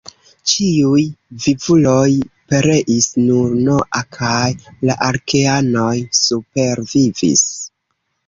[0.51, 1.01] Ĉiuj
[1.43, 2.07] vivuloj
[2.53, 4.49] pereis, nur Noa kaj
[4.91, 7.47] la arkeanoj supervivis.